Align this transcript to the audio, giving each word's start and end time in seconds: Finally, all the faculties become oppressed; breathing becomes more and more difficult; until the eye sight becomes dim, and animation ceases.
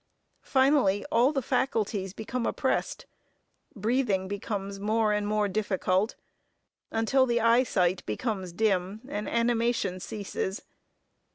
Finally, 0.41 1.05
all 1.11 1.31
the 1.31 1.43
faculties 1.43 2.11
become 2.11 2.47
oppressed; 2.47 3.05
breathing 3.75 4.27
becomes 4.27 4.79
more 4.79 5.13
and 5.13 5.27
more 5.27 5.47
difficult; 5.47 6.15
until 6.89 7.27
the 7.27 7.39
eye 7.39 7.61
sight 7.61 8.03
becomes 8.07 8.51
dim, 8.51 9.01
and 9.07 9.29
animation 9.29 9.99
ceases. 9.99 10.63